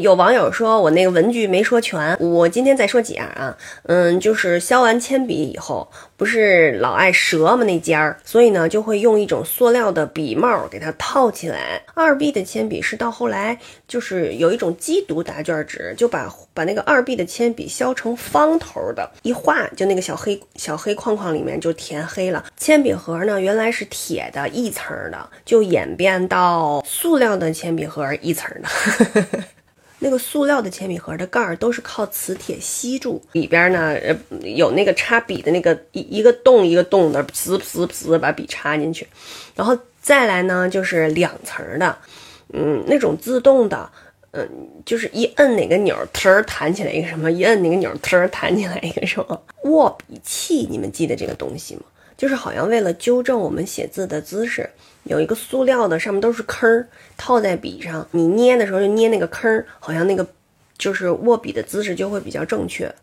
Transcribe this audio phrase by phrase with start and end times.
[0.00, 3.56] 有网友说我那个文具没说全，我今天再说几样啊。
[3.84, 11.82] 嗯，就是削完铅笔以后，不是老爱折吗那尖儿，所以呢就会用一种塑料的笔帽给它套起来。
[11.94, 22.44] 二 B 的铅笔是到后来就是有一种机读答卷纸，就把把那个二 B 的铅笔削成方头的，一画就那个小黑小黑框框里面就填黑了。
[22.56, 28.68] 铅笔盒呢原来是铁的一层的，就演变到塑料的铅笔盒一层的。
[30.02, 39.06] 那个塑料的铅笔盒的盖儿都是靠磁铁吸住，里边呢，呃，有那个插笔的那个一一个洞一个洞的，呲呲呲把笔插进去，
[39.54, 41.96] 然后再来呢就是两层的，
[42.54, 43.90] 嗯，那种自动的，
[44.32, 44.48] 嗯，
[44.84, 51.82] 就是一摁哪个钮，呲儿弹起来一个什么，一摁哪个钮，呲儿弹起来一个什么 握笔器，你们记得这个东西吗？
[52.16, 54.68] 就是好像为了纠正我们写字的姿势，
[55.04, 60.26] 有一个塑料的，上面都是坑儿，套在笔上，你捏的时候就捏那个坑儿，好像那个
[60.78, 62.94] 就是握笔的姿势就会比较正确。